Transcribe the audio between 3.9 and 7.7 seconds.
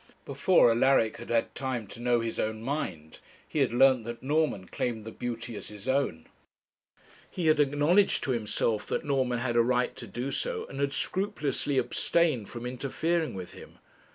that Norman claimed the beauty as his own. He had